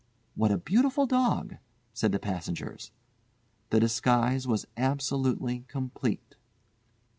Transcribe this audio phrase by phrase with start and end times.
[0.33, 1.57] "What a beautiful dog,"
[1.93, 2.91] said the passengers.
[3.69, 6.37] The disguise was absolutely complete.